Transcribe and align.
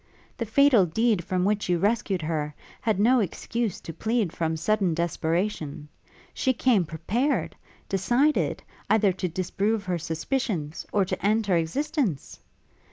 The 0.37 0.47
fatal 0.47 0.87
deed 0.87 1.23
from 1.23 1.45
which 1.45 1.69
you 1.69 1.77
rescued 1.77 2.23
her, 2.23 2.55
had 2.81 2.99
no 2.99 3.19
excuse 3.19 3.79
to 3.81 3.93
plead 3.93 4.33
from 4.33 4.57
sudden 4.57 4.95
desperation; 4.95 5.89
she 6.33 6.53
came 6.53 6.85
prepared, 6.85 7.55
decided, 7.87 8.63
either 8.89 9.13
to 9.13 9.27
disprove 9.27 9.83
her 9.85 9.99
suspicions, 9.99 10.87
or 10.91 11.05
to 11.05 11.23
end 11.23 11.45
her 11.45 11.55
existence! 11.55 12.39